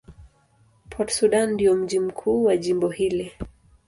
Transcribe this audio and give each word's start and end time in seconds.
Port 0.89 1.11
Sudan 1.11 1.51
ndio 1.53 1.75
mji 1.75 1.99
mkuu 1.99 2.43
wa 2.43 2.57
jimbo 2.57 2.89
hili. 2.89 3.31